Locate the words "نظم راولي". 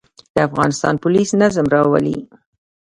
1.41-2.17